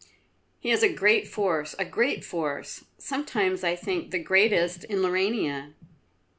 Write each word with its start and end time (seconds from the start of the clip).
"He 0.59 0.71
is 0.71 0.81
a 0.81 0.91
great 0.91 1.27
force, 1.27 1.75
a 1.77 1.85
great 1.85 2.25
force; 2.25 2.85
sometimes, 2.97 3.63
I 3.63 3.75
think, 3.75 4.09
the 4.09 4.17
greatest 4.17 4.83
in 4.85 4.97
Laurania. 5.03 5.73